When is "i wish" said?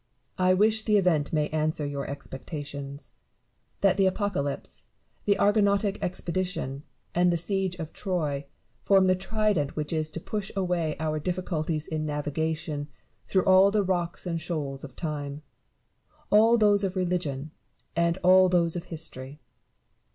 0.49-0.81